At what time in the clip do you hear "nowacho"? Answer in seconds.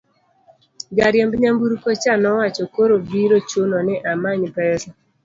2.21-2.63